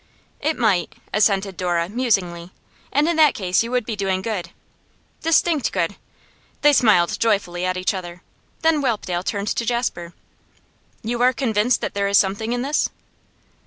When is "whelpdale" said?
8.81-9.21